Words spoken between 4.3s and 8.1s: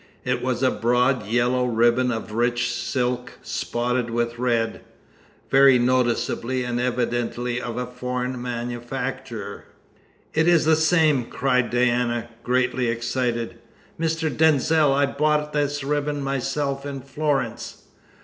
red very noticeably and evidently of